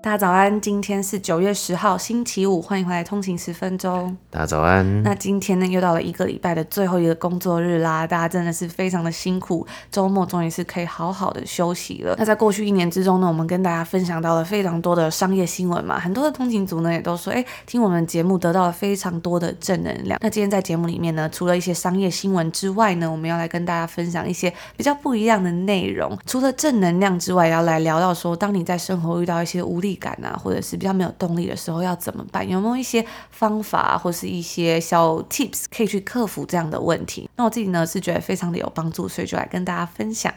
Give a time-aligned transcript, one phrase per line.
[0.00, 4.16] 大家早安，今天是九月十号，星期五，欢迎回来通勤十分钟。
[4.30, 5.02] 大家早安。
[5.02, 12.14] 那今天呢，又到了一个礼拜的最后一个工作日啦，大家真的是非常的辛苦，周末终于是可以好好的休息了。
[12.16, 20.16] 那在过去一年之中呢，我们跟大家分享到了非常多的商业新闻嘛，很多的通勤族呢也都说，哎，听我们节目得到了非常多的正能量。
[20.22, 26.16] 那今天在节目里面呢，除了一些商业新闻之外呢，我们要来跟大家分享一些比较不一样的内容。
[26.24, 32.48] 除了正能量之外，也要来聊到说，当你在生活遇到一些无力感啊，或者是比较没有动力的时候要怎么办？
[32.48, 37.28] 有没有一些方法或是一些小 tips 可以去克服这样的问题？
[37.36, 40.32] 那我自己呢是觉得非常的有帮助，所以就来跟大家分享。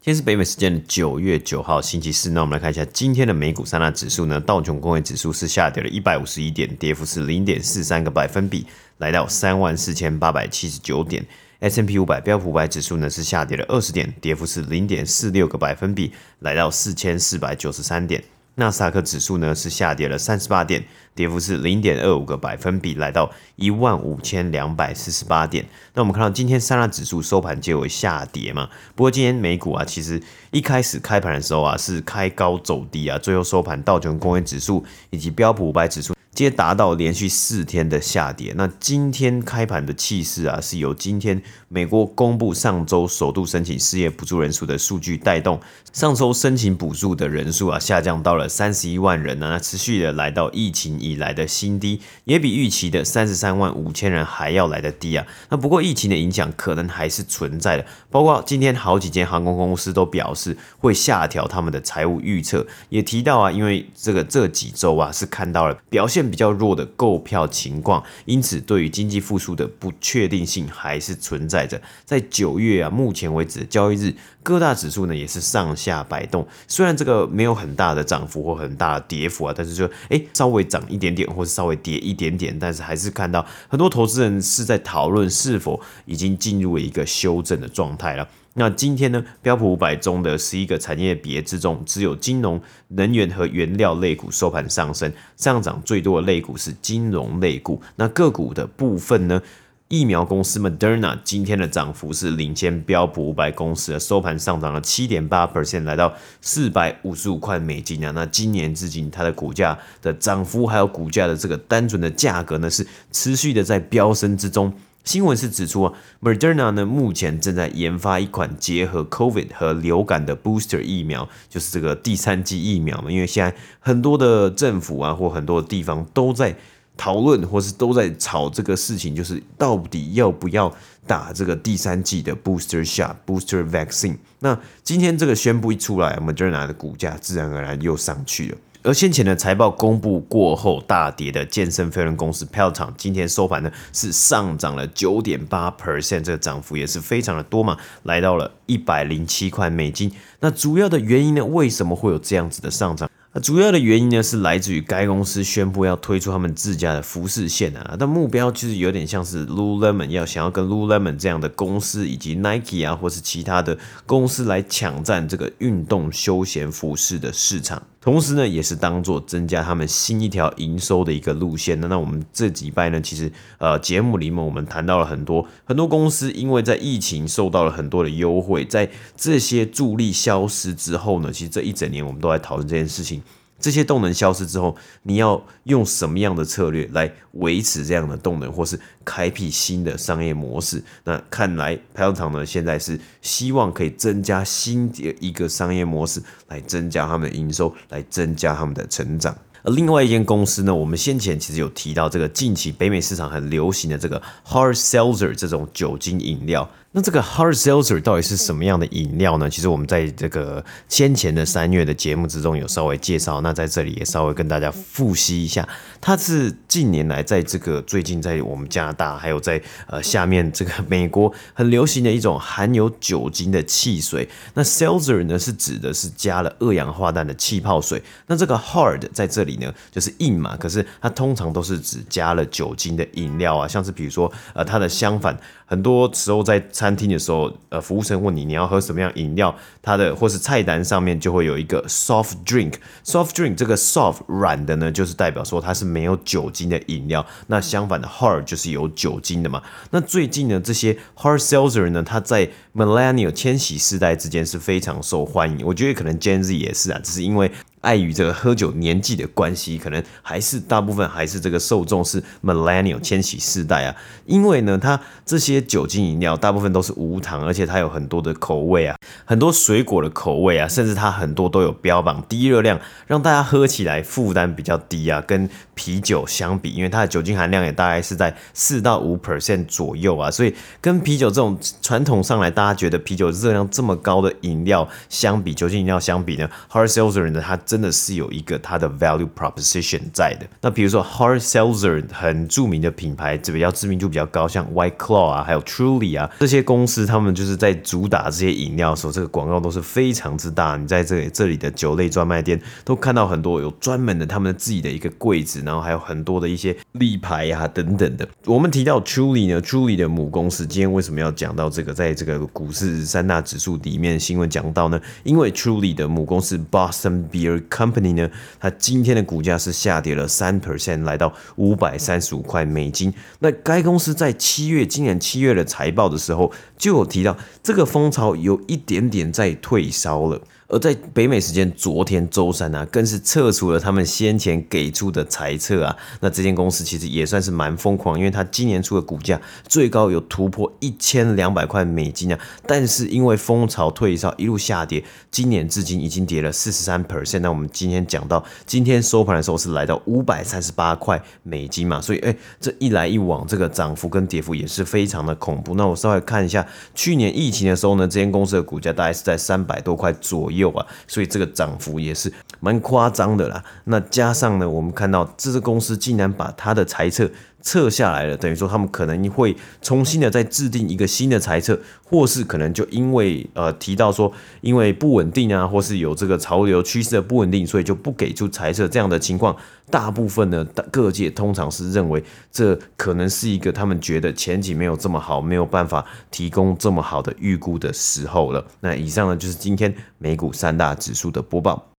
[0.00, 8.66] 今天是北美时间的九月九号星期四，那我们来看一下今天的美股三大指数呢，道琼工业指数是下跌了一百五十一点，跌幅是零点四三个百分比，
[8.98, 11.24] 来到三万四千八百七十九点。
[11.64, 18.22] S&P 五百标普五百指数呢是下跌了二十点，跌幅是零点四六个百分比，来到四千四百九十三点。
[18.56, 20.84] 纳斯达克指数呢是下跌了三十八点，
[21.14, 25.64] 跌幅是零点二五个百分比，来到一万五千两百四十八点。
[25.94, 36.14] 那我们看到今天三大指数收盘皆为下跌嘛，不过今天美股啊，其实一开始开盘的时候啊是开高走低啊，最后收盘道琼工业指数以及标普五百指数。
[36.34, 38.52] 接达到连续四天的下跌。
[38.56, 41.42] 那今天开盘的气势啊，是由今天
[41.74, 45.60] 美国公布上周首度申请失业补助人数的数据带动，
[45.92, 55.26] 上周申请补助的人数啊下降到了三十一万人呢，那持续的来到疫情以来的新低，也比预期的三十三万五千人还要来得低啊。
[55.48, 66.24] 那不过疫情的影响可能还是存在的，包括今天好几间航空公司都表示会下调他们的财务预测，也提到啊，因为这个这几周啊是看到了表现。
[66.34, 71.63] 比较弱的购票情况，因此对于经济复苏的不确定性还是存在
[72.04, 76.46] 在九月啊，目前为止的交易日，各大指数呢也是上下摆动。
[76.68, 88.28] 虽然这个没有很大的涨幅或很大的跌幅啊，但是就哎稍微涨一点点，或是稍微跌一点点，但是还是看到很多投资人是在讨论是否已经进入了一个修正的状态了。
[88.56, 97.82] 那今天呢，标普五百中的十一个产业别之中，只有金融、能源和原料类股收盘上升，上涨最多的类股是金融类股。
[97.96, 99.42] 那个股的部分呢，
[99.88, 108.10] 疫苗公司 Moderna 今天的涨幅是领先标普五百公司的收盘上涨了七点八 percent，来到四百五十五块美金啊。
[108.12, 114.72] 那今年至今它的股价的涨幅，还有股价的这个单纯的价格呢，是持续的在飙升之中。
[115.04, 123.10] 新闻是指出啊，Moderna 呢目前正在研发一款结合 COVID 和流感的 booster 疫苗，就是这个第三剂疫苗嘛。
[123.10, 126.56] 因为现在很多的政府啊，或很多的地方都在
[126.96, 130.72] 讨论，或是都在吵这个事情，就是到底要不要
[131.06, 134.16] 打这个第三季的 booster shot booster vaccine。
[134.38, 138.58] 那今天这个宣布一出来，Moderna 的股价自然而然又上去了。
[138.82, 150.12] 而先前的财报公布过后大跌的健身飞轮公司 （Pel· 廠今天收盘呢是上涨了九点八 percent，这个涨幅也是非常的多嘛，来到了一百零七块美金。
[150.40, 153.10] 那主要的原因呢，为什么会有这样子的上涨？
[153.36, 163.76] 那主要的原因呢，是来自于该公司宣布要推出他们自家的服饰线啊，但目标其实有点像是 Lululemon 要想要跟 Lululemon 这样的公司以及 Nike 啊，或是其他的
[164.06, 167.82] 公司来抢占这个运动休闲服饰的市场。
[168.04, 171.80] 同时呢，也是当做增加他们新一条营收的一个路线。
[171.80, 183.22] 那那我们这几拜呢，其实呃节目里面我们谈到了很多很多公司，因为在疫情受到了很多的优惠，在这些助力消失之后呢，其实这一整年我们都在讨论这件事情。
[183.64, 190.84] 这些动能消失之后，你要用什么样的策略来维持这样的动能，或是开辟新的商业模式？
[191.04, 199.34] 那看来 pelton 呢，现在是希望可以增加新的一个商业模式，来增加他们的营收，来增加他们的成长。
[199.62, 206.68] 而另外一间公司呢，我们先前其实有提到这个近期北美市场很流行的这个 Hard Seltzer 这种酒精饮料。
[206.96, 209.50] 那这个 Hard Seltzer 到底是什么样的饮料呢？
[209.50, 215.68] 其实我们在这个先前的三月的节目之中有稍微介绍，那在这里也稍微跟大家复习一下，
[216.00, 224.28] 它是近年来在这个最近在我们加拿大还有在呃下面这个美国很流行的一种含有酒精的汽水。
[224.54, 228.00] 那 Seltzer 呢是指的是加了二氧化氮的气泡水。
[228.28, 235.36] 那这个 Hard 在这里呢就是硬嘛，可是它通常都是指加了酒精的饮料啊，像是比如说呃它的相反。
[235.74, 242.74] 很多时候在餐厅的时候，呃，服务生问你你要喝什么样饮料，它的或是菜单上面就会有一个 soft drink。
[243.04, 247.26] soft drink 这个 soft 软的呢，就是代表说它是没有酒精的饮料。
[247.48, 249.60] 那相反的 hard 就是有酒精的嘛。
[249.90, 255.64] 那最近呢，这些 hard seltzer 呢，它在 millennial 千禧世代之间是非常受欢迎。
[255.64, 257.50] 我觉得可能 Gen Z 也是啊，只是因为。
[257.84, 263.94] 碍于这个喝酒年纪的关系，可能还是大部分还是这个受众是 Millennial 千禧世代啊。
[264.24, 275.20] 因为呢，它这些酒精饮料大部分都是无糖，而且它有很多的口味啊，很多水果的口味啊，甚至它很多都有标榜低热量，让大家喝起来负担比较低啊。
[275.20, 290.46] 跟啤酒相比，因为它的酒精含量也大概是在四到五 percent 左右啊，所以跟啤酒这种传统上来大家觉得啤酒热量这么高的饮料相比，酒精饮料相比呢，Hard Seltzer 呢，它真的是有一个它的 value proposition 在的。
[290.60, 300.76] 那比如说 Hard Seltzer 很著名的品牌，这比较知名度比较高，像 White Claw 啊，还有 Truly 啊这些公司，他们就是在主打这些饮料的时候，这个广告都是非常之大。
[300.76, 308.28] 你在这里这里的酒类专卖店都看到很多有专门的他们自己的一个柜子，然后还有很多的一些立牌啊等等的。
[308.44, 311.94] 我们提到 Truly 呢，Truly 的母公司今天为什么要讲到这个？
[311.94, 314.98] 在这个股市三大指数里面新闻讲到呢？
[315.24, 318.30] 因为 Truly 的母公司 Boston Beer Company 呢，
[318.60, 323.12] 它今天的股价是下跌了三 percent，来到五百三十五块美金。
[323.40, 330.40] 那该公司在七月，今年七月的财报的时候，就有提到这个风潮有一点点在退烧了。
[330.74, 335.96] 而在北美时间昨天周三啊，更是撤除了他们先前给出的猜测啊。
[336.18, 342.38] 那这间公司其实也算是蛮疯狂，因为它今年初的股价最高有突破一千两百块美金啊。
[342.66, 347.38] 但是因为风潮退烧，一路下跌，今年至今已经跌了四十三 percent。
[347.38, 355.76] 那我们今天讲到今天收盘的时候是来到五百三十八块美金嘛，所以哎，这一来一往，这个涨幅跟跌幅也是非常的恐怖。
[355.76, 356.66] 那我稍微看一下，
[356.96, 360.63] 去年疫情的时候呢，这间公司的股价大概是在三百多块左右。
[360.64, 363.62] 有啊，所以这个涨幅也是蛮夸张的啦。
[363.84, 367.30] 那加上呢，我们看到这支公司竟然把它的财测
[367.64, 374.30] 撤下来了，等于说他们可能会重新的再制定一个新的财测，或是可能就因为呃提到说
[374.60, 379.56] 因为不稳定啊，或是有这个潮流趋势的不稳定，所以就不给出财测这样的情况。
[379.90, 382.22] 大部分呢，各界通常是认为
[382.52, 388.64] 这可能是一个他们觉得前景没有这么好，没有办法提供这么好的预估的时候了。
[388.80, 391.93] 那以上呢就是今天美股三大指数的播报。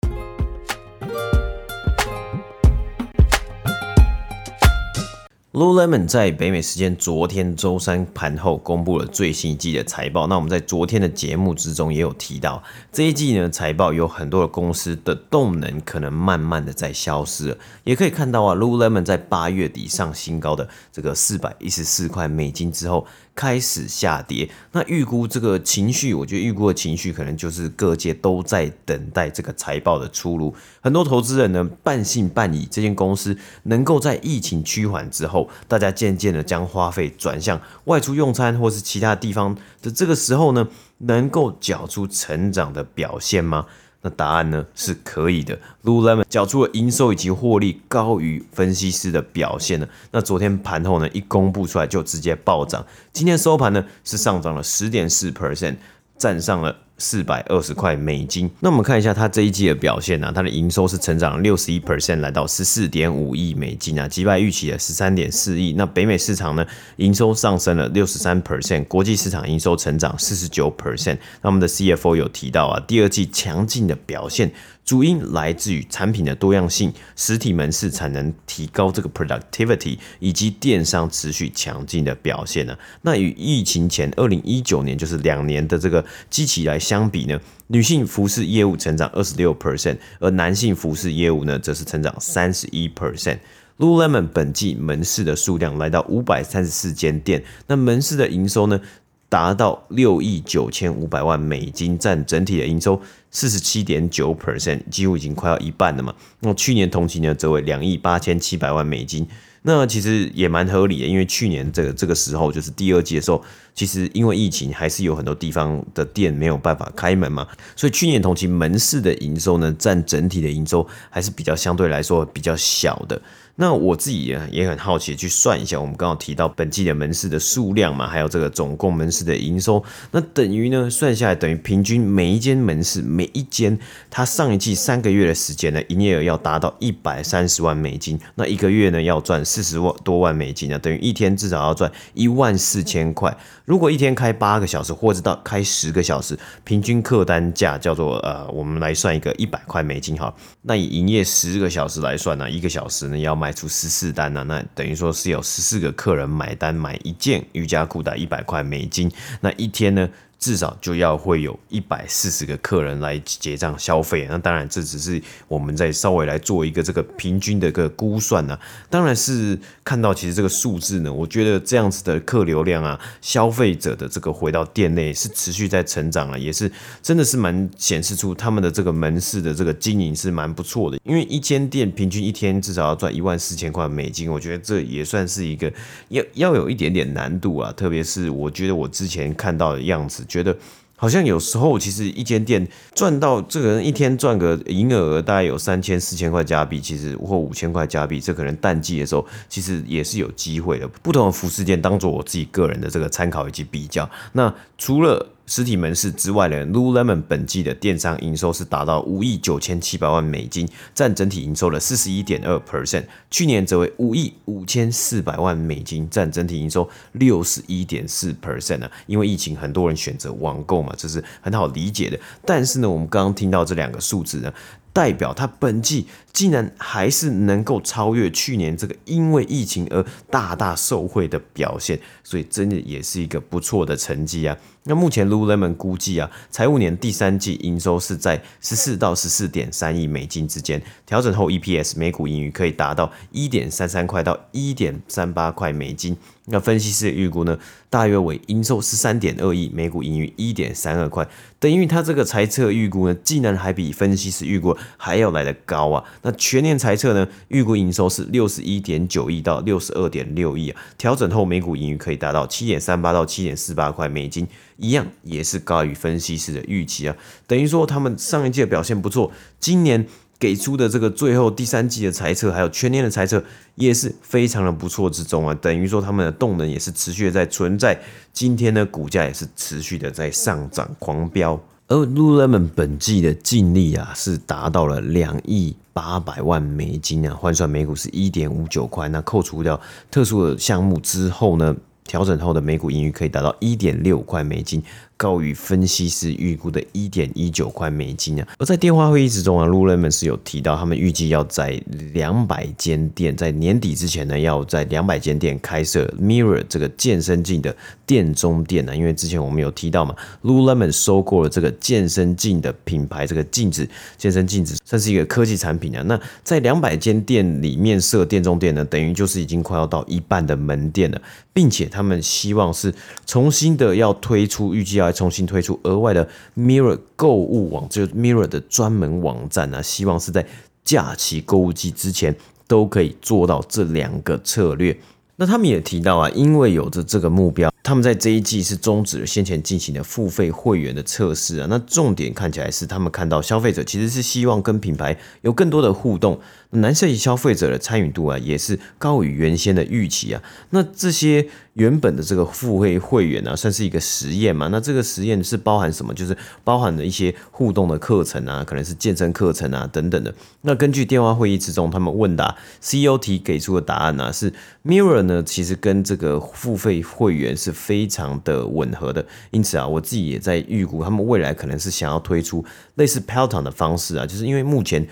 [5.56, 10.28] Lululemon 在北美时间昨天周三盘后公布了最新一季的财报。
[10.28, 12.62] 那我们在昨天的节目之中也有提到，
[12.92, 17.58] 这一季呢财报有很多的公司的动能可能慢慢的在消失了。
[17.86, 23.08] 也可以看到啊，Lululemon 在八月底上新高的这个四百一十四块美金之后。
[23.36, 30.56] 开始下跌，那预估这个情绪，我觉得预估的情绪可能就是各界都在等待这个财报的出炉。
[30.80, 40.68] 很多投资人呢半信半疑，这间公司能够在疫情趋缓之后，大家渐渐的将花费转向外出用餐或是其他地方的这个时候呢，
[41.00, 43.66] 能够缴出成长的表现吗？
[44.06, 49.88] 那答案呢是可以的，Lululemon 缴出了营收以及获利高于分析师的表现呢。
[50.12, 55.78] 那昨天盘后呢一公布出来就直接暴涨，今天收盘呢是上涨了十点四 percent，
[56.20, 56.78] 站上了。
[56.98, 58.50] 四百二十块美金。
[58.60, 60.32] 那我们看一下它这一季的表现呢、啊？
[60.34, 65.74] 它的营收是成长六十一 percent，来到十四点五亿美金啊，击败预期的十三点四亿。
[65.74, 66.66] 那北美市场呢，
[66.98, 71.18] 营收上升了六十三 percent，国际市场营收成长四十九 percent。
[71.42, 74.52] 那我们的 CFO 有提到啊，第二季强劲的表现。
[74.86, 82.78] 主因来自于产品的多样性、实体门市产能提高这个 productivity，以及电商持续强劲的表现呢。
[83.02, 93.40] 那与疫情前二零一九年就是两年的这个基期来相比呢，女性服饰业务成长二十六 percent，而男性服饰业务呢则是成长三十一 percent。
[93.78, 98.80] Lululemon 本季门市的数量来到五百三十四间店，那门市的营收呢？
[99.28, 103.02] 达到六亿九千五百万美金，占整体的营收
[103.32, 106.14] 四十七点九 percent，几乎已经快要一半了嘛。
[106.40, 109.28] 那去年同期呢，则为两亿八千七百万美金。
[109.68, 123.20] 那其实也蛮合理的，因为去年这个这个时候就是第二季的时候，其实因为疫情还是有很多地方的店没有办法开门嘛，所以去年同期门市的营收呢，占整体的营收还是比较相对来说比较小的。
[123.58, 129.82] 那我自己也也很好奇，去算一下，我们刚好提到本季的门市的数量嘛，还有这个总共门市的营收，
[130.12, 143.36] 那等于呢，算下来等于平均每一间门市每一间，它上一季三个月的时间呢，营业额要达到一百三十万美金，那一个月呢要赚四十万多万美金啊，等于一天至少要赚一万四千块。
[143.66, 150.32] 如果一天开八个小时，或者到开十个小时，平均客单价叫做呃，我们来算一个一百块美金哈，
[150.62, 153.56] 那以营业十个小时来算呢，一个小时呢要卖。
[153.56, 160.10] 出十四单呢，那等于说是有十四个客人买单买一件瑜伽裤的一百块美金，那一天呢？
[160.46, 168.60] 至少就要会有一百四十个客人来结账消费，那当然这只是我们再稍微来做一个这个平均的一个估算、啊。
[168.88, 176.72] 当然是看到其实这个数字呢，我觉得这样子的客流量啊，消费者的这个回到店内是持续在成长啊，也是
[177.02, 181.00] 真的是蛮显示出他们的这个门市的这个经营是蛮不错的。
[181.04, 185.74] 因为一间店平均一天至少要赚一万四千块美金，我觉得这也算是一个
[186.10, 187.74] 要要有一点点难度啊。
[187.76, 190.24] 特别是我觉得我之前看到的样子。
[190.36, 190.58] 觉得
[190.98, 200.88] 好像有时候，其实一间店赚到这个人一天赚个营业额大概有三千四千块加币，其实或五千块加币，这可能淡季的时候其实也是有机会的。
[201.02, 204.10] 不同的服饰店当做我自己个人的这个参考以及比较。
[204.34, 213.06] 那除了实体门市之外的，Lululemon 本季的电商营收是达到五亿九千七百万美金，占整体营收的四十一点二 percent。
[213.30, 218.90] 去年则为五亿五千四百万美金，占整体营收六十一点四 percent 呢。
[219.06, 222.20] 因为疫情，很多人选择网购嘛，这是很好理解的。
[222.44, 224.52] 但是呢，我们刚刚听到这两个数字呢，
[224.92, 234.58] 代表它本季竟然还是能够超越去年这个因为疫情而大大受惠的表现，所以真的也是一个不错的成绩啊。
[234.88, 246.16] 那目前 Lululemon 估计啊，财务年第三季营收是在十四到十四点三亿美金之间，调整后 EPS 每股盈余可以达到一点三三块到一点三八块美金。
[246.48, 247.58] 那分析师的预估呢，
[247.90, 251.28] 大约为营收十三点二亿，每股盈余一点三二块，
[251.60, 256.04] 等于他这个财测预估呢，竟然还比分析师预估还要来得高啊！
[256.22, 264.48] 那全年财测呢，预估营收是六十一点九亿到六十二点六亿啊，调整后每股盈余可以达到七点三八到七点四八块美金。
[264.78, 267.16] 一样也是高于分析师的预期啊，
[267.48, 270.06] 等于说他们上一季的表现不错，今年
[270.38, 273.44] 给出的这个最后第三季的财测，还有全年的财测
[273.76, 278.00] 也是非常的不错之中啊，等于说他们的动能也是持续的在存在，
[278.34, 289.80] 今天的股价也是持续的在上涨狂飙，而 Lululemon 本季的净利啊是达到了两亿八百万美金啊，换算每股是一点五九块，那扣除掉
[290.12, 291.74] 特殊的项目之后呢，
[292.04, 294.84] 调整后的每股盈余可以达到一点六块美金。
[295.18, 298.48] 高于分析师预估的一点一九块美金啊！
[298.60, 301.82] 而在电话会议之中啊，Lululemon 是有提到，他们预计要在
[302.14, 307.74] 两百间店，在年底之前呢，要在两百间店开设 Mirror 这个健身镜的
[308.06, 308.94] 店中店呢。
[308.94, 316.04] 因为之前我们有提到嘛，Lululemon 收购了这个健身镜的品牌，这个镜子健身镜子算是一个科技产品啊。
[316.06, 321.22] 那在两百间店里面设店中店呢，等于就是已经快要到一半的门店了，
[321.54, 322.94] 并且他们希望是
[323.26, 325.05] 重新的要推出，预计要。
[325.06, 330.46] 来重新推出额外的 Mirror 购物网，就是 Mirror 的专门网站啊，希望是在
[330.84, 332.36] 假期购物季之前
[332.68, 334.98] 都可以做到这两个策略。
[335.38, 341.68] 那他们也提到啊，因为有着这个目标，他们在这一季是终止了先前进行的付费会员的测试啊。
[341.70, 346.42] 那重点看起来是他们看到消费者其实是希望跟品牌有更多的互动。
[346.72, 350.42] 男性消费者的参与度啊，也是高于原先的预期啊。
[350.72, 354.68] 那这些原本的这个付费会员啊，算是一个实验嘛？
[354.68, 356.14] 那这个实验是包含什么？
[356.14, 360.34] 就是包含了一些互动的课程啊，可能是健身课程啊等等的。
[360.64, 364.52] 那根据电话会议之中他们问答，CEO 提给出的答案呢、是
[364.84, 369.24] Mirror 呢，其实跟这个付费会员是非常的吻合的。
[369.52, 372.66] 因此啊，我自己也在预估，他们未来可能是想要推出
[372.96, 375.08] 类似 Peloton 的方式啊，就是因为目前。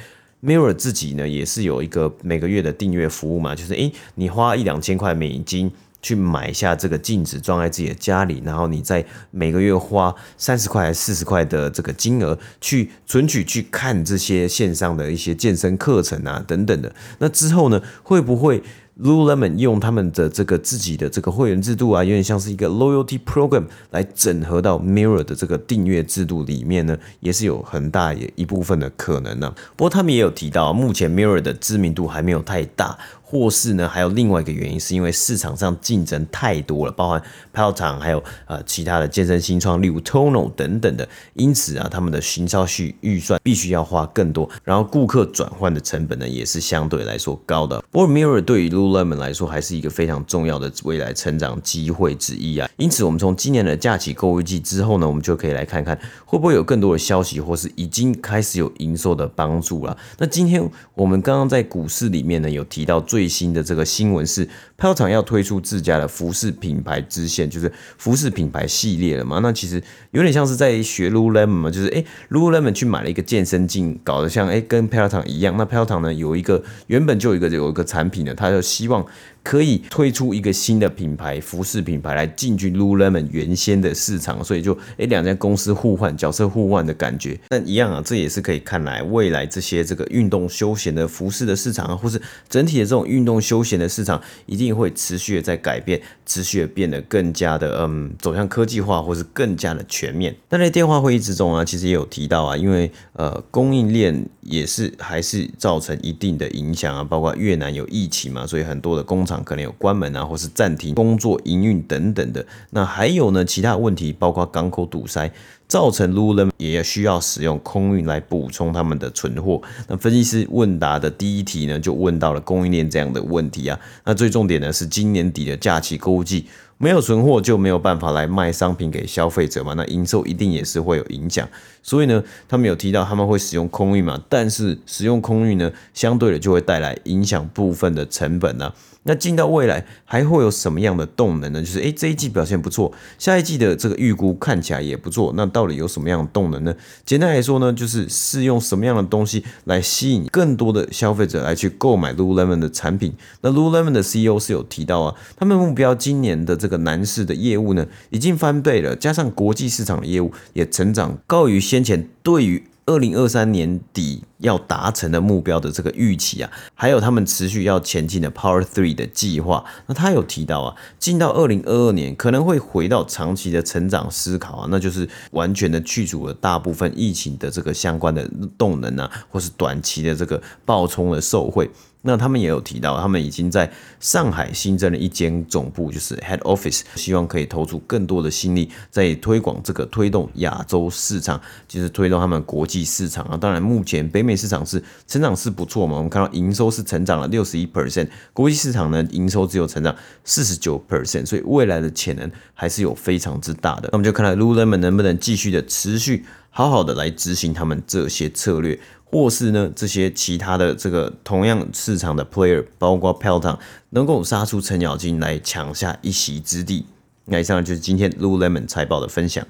[0.45, 16.93] Mirror 自己呢也是有一个每个月的订阅服务嘛，就是诶，你花一两千块美金去买下这个镜子装在自己的家里，然后你再每个月花三十块还是四十块的这个金额去存取去看这些线上的一些健身课程啊等等的。
[17.19, 18.61] 那之后呢，会不会
[19.01, 32.97] Lululemon 用他们的这个自己的这个会员制度啊，有点像是一个 loyalty program 来整合到 Mirror 的这个订阅制度里面呢，也是有很大一部分的可能呢、不过他们也有提到，目前 Mirror 的知名度还没有太大。
[33.33, 37.19] 或是呢，还有另外一个原因，是因为市场上竞争太多了，包含
[37.51, 47.83] Peloton 还有呃其他的健身新创，例如 Tono 等等的，因此啊，他们的行销需预算必须要花更多，然后顾客转换的成本呢，也是相对来说高的。
[47.89, 52.69] 不过 Mirror 对于 Lululemon 来说，还是一个非常重要的未来成长机会之一啊。
[52.77, 59.97] 因此，我们从今年的假期购物季之后呢，我们就可以来看看会不会有更多的消息，或是已经开始有营收的帮助了。
[60.19, 60.63] 那今天
[60.93, 64.45] 我们刚刚在股市里面呢，有提到最最新的这个新闻是
[64.77, 69.39] ，Peloton 要推出自家的服饰品牌支线，就是服饰品牌系列了嘛？
[69.41, 75.55] 那其实有点像是在学 Lululemon 嘛，就是哎，Lululemon 去买了一个健身镜，搞得像哎跟 Peloton 一样。
[75.57, 79.05] 那 Peloton 呢有一个原本就有一个有一个产品呢，他就希望。
[79.43, 87.37] 可以推出一个新的品牌，服饰品牌来进军 Lululemon 原先的市场，所以就诶两家公司互换角色互换的感觉。
[87.49, 100.33] 但一样啊，这也是可以看来未来这些这个运动休闲的服饰的市场啊，或是整体的这种运动休闲的市场，一定会持续的在改变，持续的变得更加的嗯走向科技化，或是更加的全面。
[100.47, 112.45] 但在电话会议之中啊，其实也有提到啊，因为呃供应链也是还是造成一定的影响啊，包括越南有疫情嘛，所以很多的工厂可能有关门啊，或是暂停工作营运等等的。
[112.71, 115.31] 那还有呢，其他问题包括港口堵塞，
[115.67, 119.61] 造成 Lululemon 也需要使用空运来补充他们的存货。
[119.87, 123.79] 那分析师问答的第一题呢，就问到了供应链这样的问题啊。
[124.03, 126.45] 那最重点呢是今年底的假期购物季，
[126.77, 129.73] 没有存货就没有办法来卖商品给消费者嘛。
[129.75, 131.47] 那营收一定也是会有影响。
[131.81, 138.75] 所以呢，他们有提到他们会使用空运嘛，但是使用空运呢，相对的就会带来影响部分的成本呢、啊。
[139.03, 141.61] 那进到未来还会有什么样的动能呢？
[141.61, 145.33] 就是诶，这一季表现不错，下一季的这个预估看起来也不错。
[145.35, 146.73] 那到底有什么样的动能呢？
[147.05, 153.13] 简单来说呢，就是是用什么样的东西来吸引更多的消费者来去购买 Lululemon 的产品。
[153.41, 162.63] 那 Lululemon 的 CEO 是有提到啊，他们目标今年的这个男士的业务呢，已经翻倍了，加上国际市场的业务也成长高于先前对于。
[162.85, 181.69] 二零二三年底要达成的目标的这个预期啊，还有他们持续要前进的 Power Three 的计划，那他有提到啊，进到二零二二年可能会回到长期的成长思考啊，那就是完全的去除了大部分疫情的这个相关的动能啊，或是短期的这个暴冲的受惠。
[182.05, 193.37] 那他们也有提到，他们已经在上海新增了一间总部，就是 Head Office，希望可以投出更多的心力，在推广这个推动亚洲市场，就是推动他们国际市场啊。
[193.37, 203.83] 当然，目前北美市场是成长是不错嘛，我们看到营收是成长了六十一 percent，国际市场呢营收只有成长四十九 percent，所以未来的潜能还是有非常之大的。
[203.83, 208.77] 那我们就看看 Lululemon 能不能继续的持续好好的来执行他们这些策略。
[209.13, 213.55] 或是呢，这些其他的这个同样市场的 player，包括 pelton
[213.91, 216.83] 能够杀出程咬金来抢下一席之地。
[217.25, 219.45] 那以上就是今天 Lululemon 财报的分享。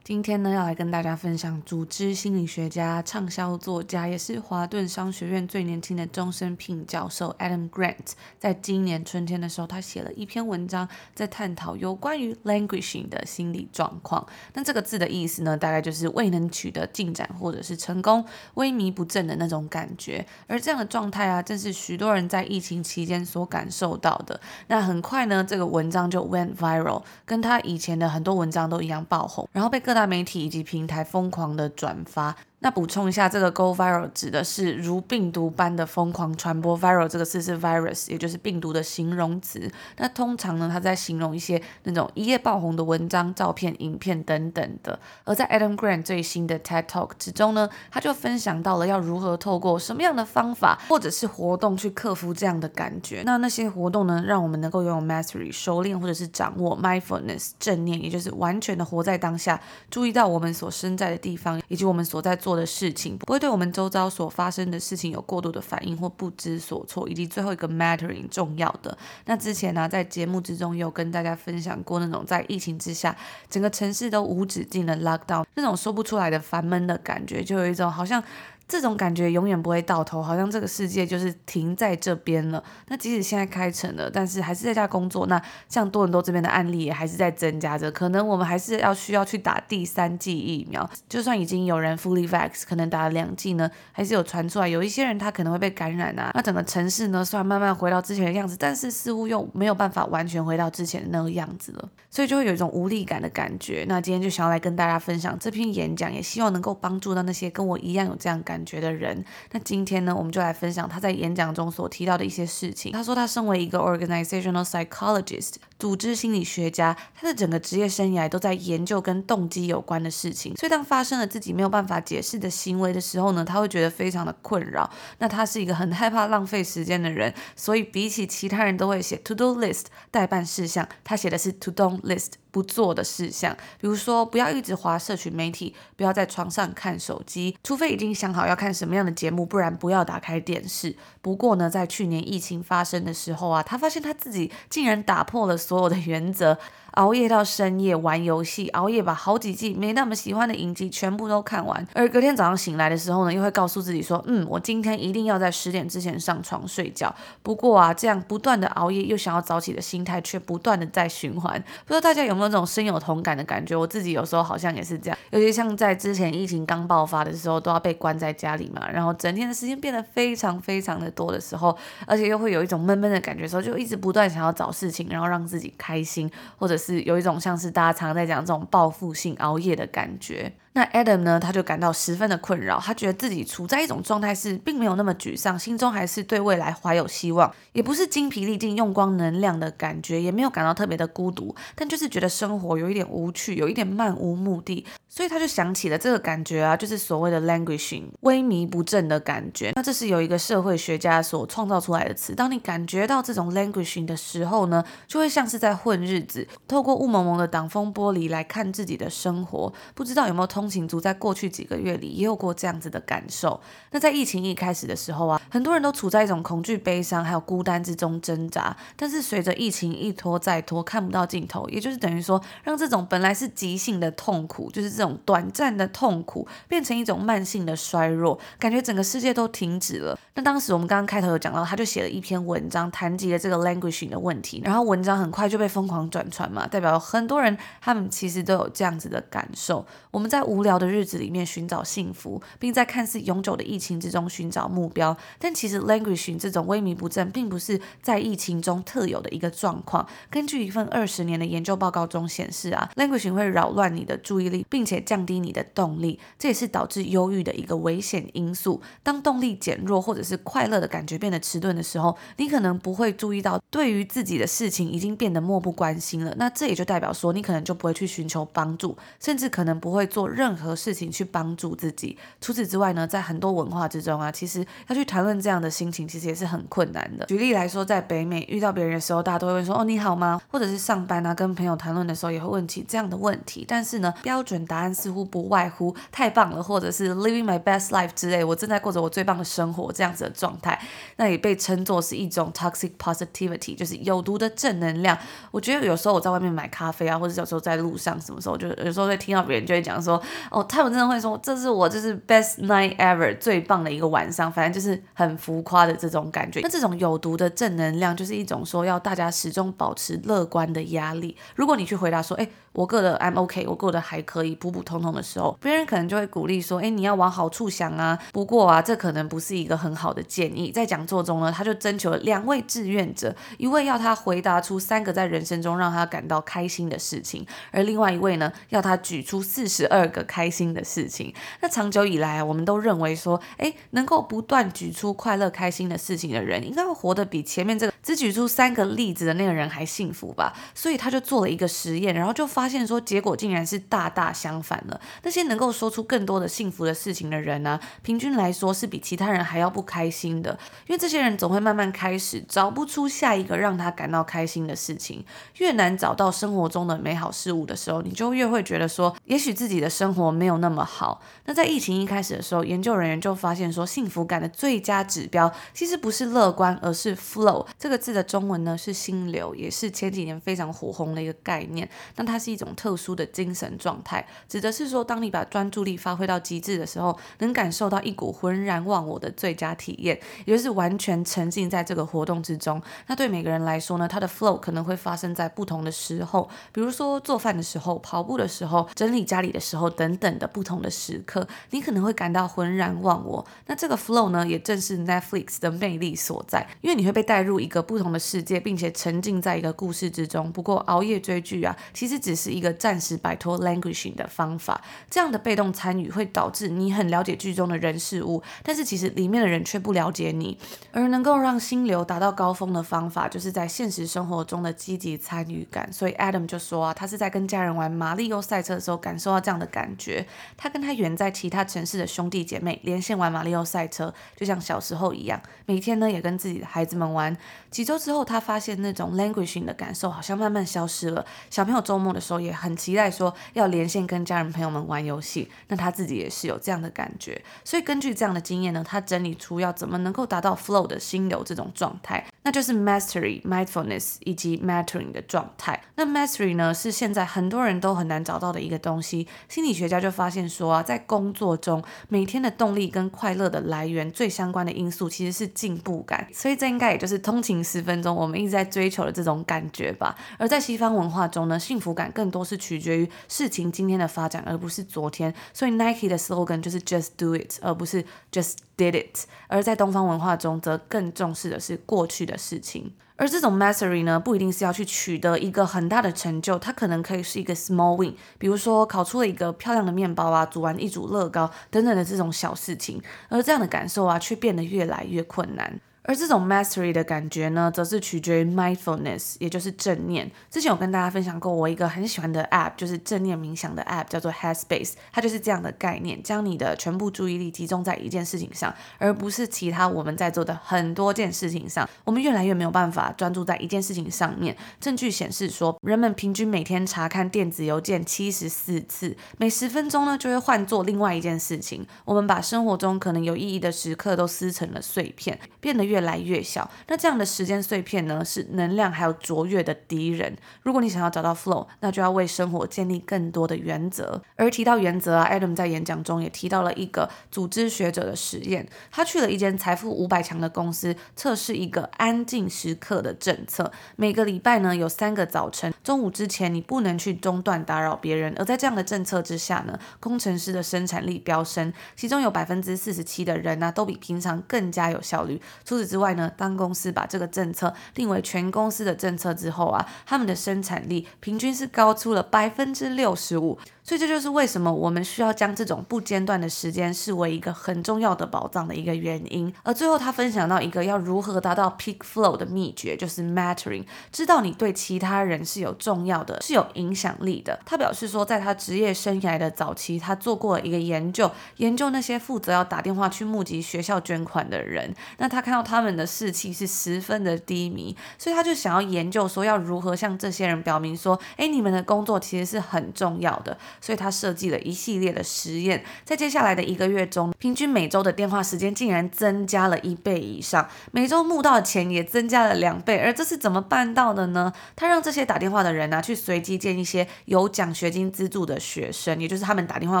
[0.04, 14.26] 今天呢，要来跟大家分享组织心理学家、畅销作家，也是华顿商学院最年轻的终身聘教授 Adam Grant，在今年春天的时候，他写了一篇文章，在探讨有关于 languishing 的心理状况。
[14.52, 18.22] 那这个字的意思呢，大概就是未能取得进展或者是成功、
[18.56, 20.26] 萎靡不振的那种感觉。
[20.46, 24.38] 而这样的状态啊，正是许多人在疫情期间所感受到的。
[24.66, 32.36] 那很快呢，这个文章就 went viral，跟他以前的很多文章都一样爆红，然后被各大媒体以及平台疯狂的转发。
[32.64, 36.74] 那补充一下，这个 go viral 指的是如病毒般的疯狂传播。
[36.78, 39.70] viral 这个词是 virus，也就是病毒的形容词。
[39.98, 44.98] 那通常呢，它在形容一些那种一夜爆红的文章、照片、影片等等的。
[45.24, 53.22] 而在 Adam Grant 最新的 TED Talk 之中呢，他就分享到了要如何透过什么样的方法或者是活动去克服这样的感觉。
[53.26, 68.96] 那那些活动呢，让我们能够拥有 mastery 熟练或者是掌握 mindfulness 正念，也就是完全的活在当下，注意到我们所身在的地方以及我们所在做的事情，不会对我们周遭所发生的事情有过度的反应或不知所措，以及最后一个 mattering 重要的。
[69.26, 73.16] 那之前呢、在节目之中有跟大家分享过那种在疫情之下，
[73.48, 78.22] 整个城市都无止境的 lockdown，那种说不出来的烦闷的感觉，就有一种好像
[78.66, 82.62] 这种感觉永远不会到头，好像这个世界就是停在这边了。
[82.88, 85.26] 那即使现在开成了，但是还是在家工作。
[85.26, 90.88] 那像多伦多这边的案例也还是在增加着，可能我们还是要需要去打第三剂疫苗。
[91.08, 96.30] 就算已经有人 fully vax，可能打了两剂呢，还是有传出来有一些人他可能会被感染啊。
[96.34, 103.84] 那整个城市呢，虽然慢慢回到之前的样子，但是似乎又没有办法完全回到之前的那个样子了，所以就会有一种无力感的感觉。
[103.88, 109.24] 那今天就想要来跟大家分享这篇演讲，也希望能够帮助到那些跟我一样有这样感感觉的人。
[109.50, 112.92] 那今天呢，我们就来分享他在演讲中所提到的一些事情。
[112.92, 120.54] 他说，他身为一个 organizational psychologist，组织心理学家，他的整个职业生涯都在研究跟动机有关的事情。
[120.54, 124.88] 所以，当发生了自己没有办法解释的行为的时候呢，他会觉得非常的困扰。
[125.18, 132.34] 那他是一个很害怕浪费时间的人，所以比起其他人都会写 to do list 待办事项，他写的是 to don't list。
[132.54, 140.94] 不做的事项，比如说不要一直滑社群媒体，不要在床上看手机，除非已经想好要看什么样的节目，不然不要打开电视。
[141.20, 146.56] 不过呢，在去年疫情发生的时候啊，他发现他自己竟然打破了所有的原则。
[146.94, 157.14] 熬夜到深夜玩游戏，熬夜把好几季没那么喜欢的影集全部都看完，而隔天早上醒来的时候呢，又会告诉自己说，嗯，我今天一定要在十点之前上床睡觉。
[157.42, 161.60] 不过啊，这样不断的熬夜又想要早起的心态却不断的在循环。
[161.84, 163.76] 不知道大家有没有这种深有同感的感觉？
[163.76, 171.76] 我自己有时候好像也是这样，尤其像在之前疫情刚爆发的时候，都要被关在家里嘛，然后整天的时间变得非常非常的多的时候，
[172.06, 180.52] 而且又会有一种闷闷的感觉的时候，就一直不断想要找事情，然后让自己开心，或者是有一种像是大家常在讲这种报复性熬夜的感觉。
[180.76, 199.70] 那 Adam 呢，他就感到十分的困扰，他觉得自己处在一种状态是并没有那么沮丧，心中还是对未来怀有希望，也不是精疲力尽、用光能量的感觉，也没有感到特别的孤独，但就是觉得生活有一点无趣，有一点漫无目的，所以他就想起了这个感觉啊，就是所谓的 languishing，萎靡不振的感觉。
[199.76, 210.63] 那这是有一个社会学家所创造出来的词，当你感觉到这种 languishing 的时候呢，就会像是在混日子，透过雾蒙蒙的挡风玻璃来看自己的生活，不知道有没有通。
[210.64, 213.60] 通勤族在过去几个月里也有过这样子的感受。
[213.90, 218.74] 那在疫情一开始的时候啊，很多人都处在一种恐惧、悲伤还有孤单之中挣扎。
[218.96, 230.18] 但是随着疫情一拖再拖，看不到尽头，也就是等于说，让这种本来是急性的痛苦，就是这种短暂的痛苦，变成一种慢性的衰弱，感觉整个世界都停止了。
[230.36, 234.62] 那当时我们刚刚开头有讲到，他就写了一篇文章，谈及了这个 languishing 的问题。
[234.64, 239.84] 然后文章很快就被疯狂转传嘛，代表很多人他们其实都有这样子的感受。
[240.10, 245.16] 我们在无聊的日子里面寻找幸福，并在看似永久的疫情之中寻找目标。
[245.38, 250.06] 但其实 language 这种萎靡不振，并不是在疫情中特有的一个状况。
[250.30, 258.80] 根据一份二十年的研究报告中显示啊，language 会扰乱你的注意力，并且降低你的动力，这也是导致忧郁的一个危险因素。
[259.02, 266.34] 当动力减弱，或者是快乐的感觉变得迟钝的时候，你可能不会注意到，对于自己的事情已经变得漠不关心了。
[266.36, 272.18] 那这也就代表说，你可能就不会去寻求帮助，甚至可能不会做任任何事情去帮助自己。
[272.38, 277.24] 除此之外呢，在很多文化之中啊，其实要去谈论这样的心情，其实也是很困难的。
[277.24, 283.64] 举例来说，在北美遇到别人的时候，大家都会问说：“哦，你好吗？”或者是上班啊，跟朋友谈论的时候，也会问起这样的问题。
[283.66, 290.78] 但是呢，标准答案似乎不外乎“太棒了”或者是 “living my best life” 之类，我正在过着我最棒的生活这样子的状态。
[291.16, 295.16] 那也被称作是一种 toxic positivity，就是有毒的正能量。
[295.50, 300.20] 我觉得有时候我在外面买咖啡啊，或者有时候在路上，什么时候就有时候会听到别人就会讲说
[300.50, 306.60] ：“哦。”他们真的会说，这是我就是 best night ever 最棒的一个晚上，反正就是很浮夸的这种感觉。
[306.60, 311.36] 那这种有毒的正能量，就是一种说要大家始终保持乐观的压力。
[311.54, 318.18] 如果你去回答说，哎，我过得 I'm OK，我过得还可以，普普通通的时候，别人可能就会鼓励说，哎，你要往好处想啊。
[318.32, 320.70] 不过啊，这可能不是一个很好的建议。
[320.70, 331.34] 在讲座中呢，他就征求了两位志愿者，一位要他回答出三个在人生中让他感到开心的事情，而另外一位呢，要他举出四十二个开心的事情。
[331.60, 340.54] 那长久以来，我们都认为说，诶，能够不断举出快乐、开心的事情的人，应该会活得比前面这个只举出三个例子的那个人还幸福吧？
[340.74, 345.00] 所以他就做了一个实验，然后就发现说，结果竟然是大大相反了。
[345.22, 355.24] 那些能够说出更多的幸福的事情的人呢，平均来说是比其他人还要不开心的，因为这些人总会慢慢开始找不出下一个让他感到开心的事情。
[355.58, 361.22] 越难找到生活中的美好事物的时候，你就越会觉得说，也许自己的生生活没有那么好。
[361.46, 371.88] 那在疫情一开始的时候，研究人员就发现说，幸福感的最佳指标其实不是乐观，而是 flow 这个字的中文呢是心流，也是前几年非常火红的一个概念。
[372.16, 382.82] 那它是一种特殊的精神状态，指的是说，当你把专注力发挥到极致的时候，能感受到一股浑然忘我的最佳体验，也就是完全沉浸在这个活动之中。
[383.06, 391.46] 那对每个人来说呢，它的 flow 可能会发生在不同的时候，比如说做饭的时候、跑步的时候、整理家里的时候等等的不同的时刻。
[391.70, 400.50] 你可能会感到浑然忘我，那这个 flow 呢，也正是 Netflix 的魅力所在，因为你会被带入一个不同的世界，并且沉浸在一个故事之中。
[400.52, 404.80] 不过熬夜追剧啊，其实只是一个暂时摆脱 languishing 的方法。
[405.08, 410.58] 这样的被动参与会导致你很了解剧中的人事物，但是其实里面的人却不了解你。
[410.92, 415.92] 而能够让心流达到高峰的方法，就是在现实生活中的积极参与感。
[415.92, 420.26] 所以 Adam 就说啊，他是在跟家人玩马里奥赛车的时候感受到这样的感感觉。
[420.56, 427.36] 他跟他远在其他城市的兄弟姐妹连线玩马里奥赛车，就像小时候一样，每天呢也跟自己的孩子们玩。
[427.70, 431.26] 几周之后，他发现那种 languishing 的感受好像慢慢消失了。
[431.50, 437.42] 小朋友周末的时候也很期待说要连线跟家人朋友们玩游戏，那他自己也是有这样的感觉。
[437.62, 442.24] 所以根据这样的经验呢，他整理出要怎么能够达到 flow 的心流这种状态。
[442.44, 445.82] 那就是 mastery、mindfulness 以及 mattering 的状态。
[445.96, 449.26] 那 mastery 呢，是现在很多人都很难找到的一个东西。
[449.48, 456.26] 心理学家就发现说啊，在工作中每天的动力跟快乐的来源最相关的因素其实是进步感。
[456.32, 460.16] 所以这应该也就是通勤十分钟我们一直在追求的这种感觉吧。
[460.38, 465.34] 而在西方文化中呢，幸福感更多是取决于事情今天的发展，而不是昨天。
[465.52, 469.26] 所以 Nike 的 slogan 就是 Just Do It，而不是 Just Did It。
[469.48, 485.80] 而在东方文化中，则更重视的是过去的事情，而这种 mastery 呢，不一定是要去取得一个很大的成就，它可能可以是一个 small win，比如说烤出了一个漂亮的面包啊，煮完一组乐高等等的这种小事情，而这样的感受啊，却变得越来越困难。
[486.04, 490.30] 而这种 mastery 的感觉呢，则是取决于 mindfulness，也就是正念。
[490.50, 494.92] 之前有跟大家分享过，我一个很喜欢的 app，就是正念冥想的 app，叫做 Headspace。
[495.10, 501.88] 它就是这样的概念，将你的全部注意力集中在一件事情上，而不是其他我们在做的很多件事情上。
[502.04, 504.54] 我们越来越没有办法专注在一件事情上面。
[504.78, 511.86] 证据显示说，人们平均每天查看电子邮件七十四次，每十分钟呢就会换做另外一件事情。
[512.04, 520.36] 我们把生活中可能有意义的时刻都撕成了碎片，变得越越来越小，那这样的时间碎片呢，是能量还有卓越的敌人。
[520.64, 524.20] 如果你想要找到 flow，那就要为生活建立更多的原则。
[524.34, 528.68] 而提到原则啊，Adam 在演讲中也提到了一个组织学者的实验。
[528.90, 533.70] 他去了一间财富五百强的公司，测试一个安静时刻的政策。
[533.94, 538.34] 每个礼拜呢，有三个早晨，中午之前你不能去中断打扰别人。
[538.36, 545.40] 而在这样的政策之下呢，工程师的生产力飙升，其中有百分之四十七的人呢、都比平常更加有效率。
[545.64, 553.58] 除此之外呢，当公司把这个政策定为全公司的政策之后啊，他们的生产力平均是高出了百分之六十五。
[553.84, 559.52] 所以这就是为什么我们需要将这种不间断的时间视为一个很重要的宝藏的一个原因。
[559.62, 567.60] 而最后他分享到一个要如何达到 peak flow 的秘诀，就是 mattering，知道你对其他人是有重要的，是有影响力的。
[567.66, 574.94] 他表示说，在他职业生涯的早期，他做过一个研究，研究那些负责要打电话去募集学校捐款的人。
[575.18, 583.58] 那他看到他们的士气是十分的低迷，所以他就想要研究说，要如何向这些人表明说，哎，你们的工作其实是很重要的。
[583.80, 592.98] 所以他设计了一系列的实验，在接下来的一个月中，平均每周的电话时间竟然增加了一倍以上，每周募到的钱也增加了两倍。
[592.98, 594.52] 而这是怎么办到的呢？
[594.76, 600.00] 他让这些打电话的人呢、去随机见一些有奖学金资助的学生，也就是他们打电话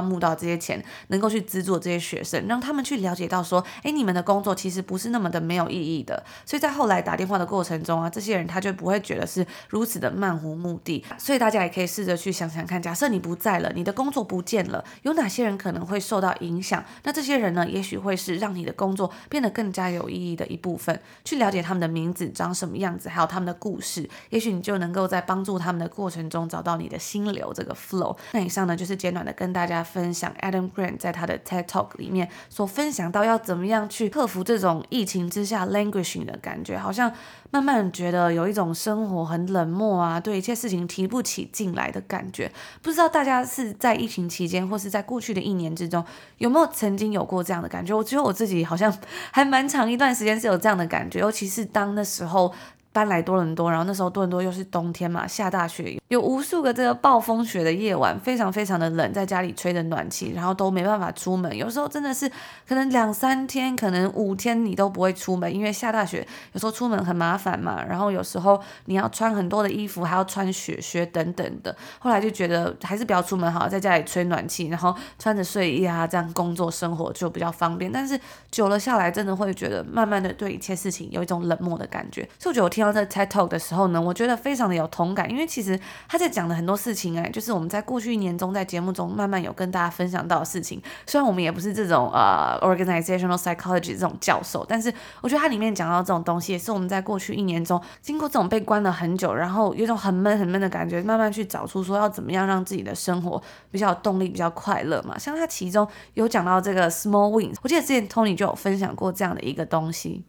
[0.00, 6.24] 募到这些钱，能够去资助这些学生，让他们去了解到说，哎，你们的工作其实不是那么的没有意义的。
[6.46, 11.04] 所以在后来打电话的过程中啊，这些人他就不会觉得是如此的漫无目的。
[11.18, 13.63] 所以大家也可以试着去想想看，假设你不在了。
[13.74, 16.84] 你的工作不见了，有哪些人可能会受到影响？
[17.04, 21.00] 那这些人呢，也许会是让你的工作变得更加有意义的一部分。
[21.24, 28.16] 去了解他们的名字长什么样子，还有他们的故事，也许你就能够在帮助他们的过程中找到你的心流这个 flow。
[28.32, 37.12] 那以上呢，就是简短的跟大家分享 Adam Grant 在他的 TED Talk 里面所分享到要怎么样去克服这种疫情之下 languishing 的感觉，好像
[37.50, 42.50] 慢慢觉得有一种生活很冷漠啊，对一切事情提不起劲来的感觉。
[42.82, 46.04] 不知道大家是在疫情期间，或是在过去的一年之中，
[46.38, 47.94] 有没有曾经有过这样的感觉？
[47.94, 48.92] 我觉得我自己好像
[49.30, 52.52] 还蛮长一段时间是有这样的感觉，尤其是当那时候
[52.94, 61.54] 搬来多伦多，然后那时候多伦多又是冬天嘛，下大雪，有无数个这个暴风雪的夜晚，非常非常的冷，在家里吹着暖气，然后都没办法出门。
[61.56, 62.30] 有时候真的是
[62.68, 67.84] 可能两三天，可能五天你都不会出门，因为下大雪，有时候出门很麻烦嘛。
[67.84, 71.74] 然后有时候你要穿很多的衣服，还要穿雪靴等等的。
[71.98, 77.90] 后来就觉得还是不要出门好，在家里吹暖气，然后穿着睡衣啊，这样工作生活就比较方便。
[77.90, 78.16] 但是
[78.52, 82.22] 久了下来，真的会觉得慢慢的对一切事情有一种冷漠的感觉。
[82.38, 90.82] 所以我觉得我听到这 TED Talk 的时候呢，我觉得非常的有同感，因为其实他在讲的很多事情哎，就是我们在过去一年中在节目中慢慢有跟大家分享到的事情。
[91.06, 105.18] 虽然我们也不是这种呃 organizational psychology 这种教授，但是我觉得它里面讲到这种东西，也是我们在过去一年中经过这种被关了很久，然后有种很闷很闷的感觉，慢慢去找出说要怎么样让自己的生活比较有动力、比较快乐嘛。
[105.18, 110.24] 像他其中有讲到这个 small wins，我记得之前 Tony 就有分享过这样的一个东西。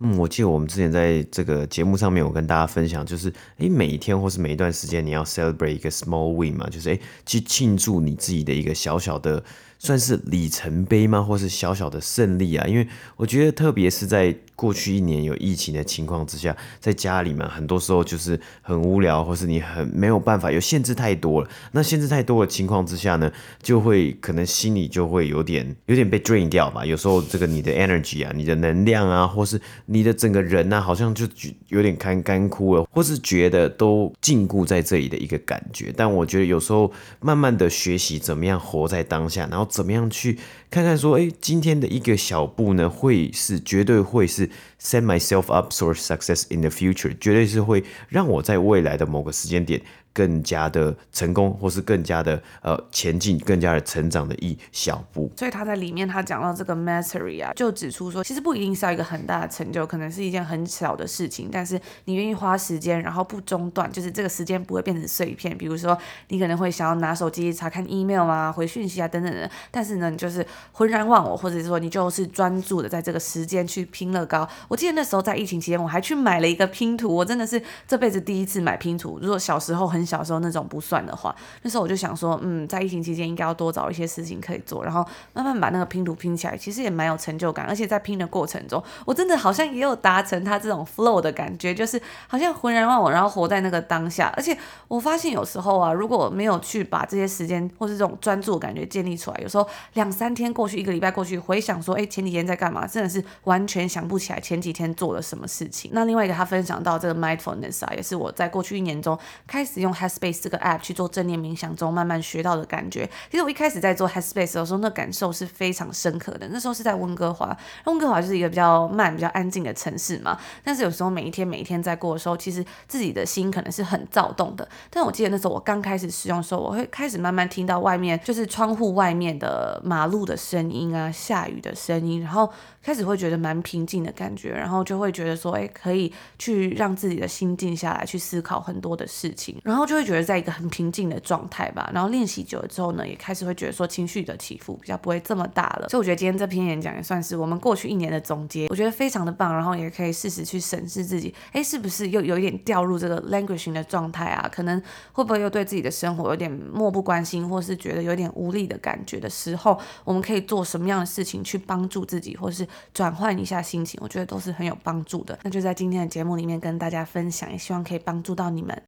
[0.00, 9.42] 嗯，我记得我们之前在这个节目上面我跟大家分享，就是诶，每一天或是每一段时间，你要 celebrate 一个 small win 嘛，就是诶，去庆祝你自己的一个小小的。
[9.80, 11.22] 算是里程碑吗？
[11.22, 12.66] 或是小小的胜利啊？
[12.66, 21.48] 因为我觉得，特别是在过去一年有疫情的情况之下，在家里嘛，很多时候就是很无聊，或是你很没有办法，有限制太多了。
[21.70, 26.84] 那限制太多的情况之下呢，就会可能心里就会有点有点被 drain 掉吧。
[26.84, 31.24] 有时候这个你的 energy 啊，你的能量啊，或是你的整个人啊，好像就
[31.68, 35.94] 有点干干枯了，或是觉得都禁锢在这里的一个感觉。
[35.96, 39.68] 但我觉得有时候慢慢的学习怎么样活在当下，然后。
[39.68, 40.38] 怎么样去
[40.70, 44.47] 看看说，诶，今天的一个小步呢，会是绝对会是
[44.78, 49.82] Send myself up source success in the future，绝对是会让我在未来的某个时间点。
[50.12, 55.30] 更加的成功，或是更加的呃前进，更加的成长的一小步。
[55.36, 65.56] 所以他在里面他讲到这个 mastery 啊，就指出说，其实不一定是要一个很大的成就，可能是一件很小的事情，但是你愿意花时间，然后不中断，就是这个时间不会变成碎片。
[65.56, 65.96] 比如说，
[66.28, 74.48] 你可能会想要拿手机查看 email 啊，回讯息啊等等的，但是呢，你就是浑然忘我，或者是说你就是专注的在这个时间去拼乐高。
[74.68, 79.18] 我记得那时候在疫情期间，我还去买了一个拼图，我真的是这辈子第一次买拼图。
[79.20, 87.66] 如果小时候很小时候那种不算的话，那时候我就想说，嗯，在疫情期间应该要多找一些事情可以做，然后慢慢把那个拼图拼起来，其实也蛮有成就感。
[87.66, 94.32] 而且在拼的过程中，我真的好像也有达成他这种 flow 的感觉，就是好像浑然忘我，然后活在那个当下。
[94.36, 94.56] 而且
[94.88, 102.86] 我发现有时候啊，如果没有去把这些时间或是这种专注的感觉建立出来，有时候两三天过去，一个礼拜过去，回想说，哎，前几天在干嘛？
[102.86, 105.90] 真的是完全想不起来前几天做了什么事情。
[105.94, 110.38] 那另外一个他分享到这个 mindfulness 啊，也是我在过去一年中开始用用 Headspace。
[110.40, 116.46] 这个 app 去做正念冥想中慢慢学到的感觉，其实我一开始在做 Headspace 的时候，那感受是非常深刻的。
[116.50, 120.38] 那时候是在温哥华，温哥华就是一个比较慢、比较安静的城市嘛。
[120.62, 124.68] 但是有时候每一天、每一天在过的时候，其实自己的心可能是很躁动的。
[124.90, 132.50] 但我记得那时候我刚开始使用的时候，我会开始慢慢听到外面就是窗户外面的马路的声音啊，下雨的声音，然后
[132.82, 140.18] 开始会觉得蛮平静的感觉，然后就会觉得说，哎，可以去让自己的心静下来，去思考很多的事情，然后然后就会觉得。
[140.28, 145.88] 在一个很平静的状态吧，然后练习久了之后呢，也开始会觉得说情绪的起伏比较不会这么大了。
[145.88, 149.54] 所以我觉得今天这篇演讲也算是我们过去一年的总结，我觉得非常的棒。
[149.54, 154.46] 然后也可以适时去审视自己，哎，是不是又有一点掉入这个 languishing 的状态啊？
[154.52, 163.98] 可能会不会又对自己的生活有点漠不关心，或是觉得有点无力的感觉的时候，我们可以做什么样的事情去帮助自己，或是转换一下心情？
[164.02, 165.38] 我觉得都是很有帮助的。
[165.44, 168.82] 那就在今天的节目里面跟大家分享，也希望可以帮助到你们。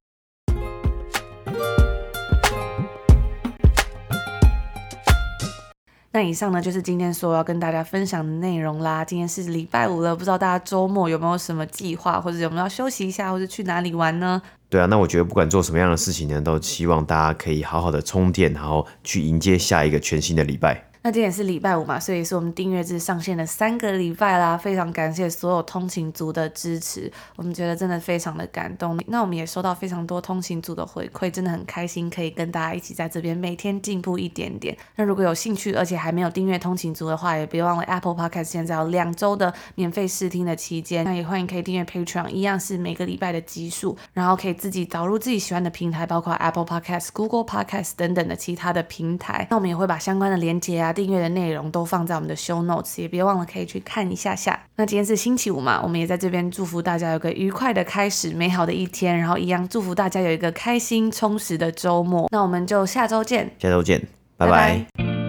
[6.12, 9.04] 那以上呢，就是今天所要跟大家分享的内容啦。
[9.04, 14.42] 今天是礼拜五了，不知道大家周末有没有什么计划，或者有没有要休息一下，或者去哪里玩呢？
[14.68, 20.89] 对啊，那我觉得不管做什么样的事情呢，都希望大家可以好好的充电，然后去迎接下一个全新的礼拜。
[21.02, 29.00] 那今天也是礼拜五嘛，所以是我们订阅制上线的三个礼拜啦，非常感谢所有通勤族的支持，我们觉得真的非常的感动。
[29.06, 34.76] 那我们也收到非常多通勤族的回馈，真的很开心，可以跟大家一起在这边每天进步一点点。
[34.96, 41.02] 那如果有兴趣，而且还没有订阅通勤族的话，也别忘了 Apple Podcast 现在有两周的免费试听的期间。
[41.06, 49.46] 那也欢迎可以订阅 Patreon，一样是每个礼拜的集数，然后可以自己导入自己喜欢的平台，包括 Apple Podcast、Google Podcast 等等的其他的平台。
[49.48, 50.92] 那我们也会把相关的连结啊。
[51.00, 54.60] 订阅的内容都放在我们的 show notes，也别忘了可以去看一下下。
[54.76, 62.28] 那今天是星期五嘛，我们也在这边祝福大家有个愉快的开始，美好的一天，然后一样祝福大家有一个开心充实的周末。
[62.30, 64.00] 那我们就下周见，下周见，
[64.36, 64.84] 拜拜。
[64.96, 65.19] 拜拜。